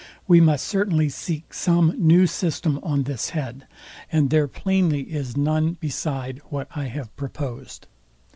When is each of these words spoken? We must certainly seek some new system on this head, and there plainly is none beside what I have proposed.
We 0.27 0.41
must 0.41 0.65
certainly 0.65 1.09
seek 1.09 1.53
some 1.53 1.93
new 1.95 2.25
system 2.25 2.79
on 2.81 3.03
this 3.03 3.29
head, 3.37 3.67
and 4.11 4.31
there 4.31 4.47
plainly 4.47 5.01
is 5.03 5.37
none 5.37 5.73
beside 5.73 6.39
what 6.49 6.67
I 6.75 6.85
have 6.85 7.15
proposed. 7.15 7.85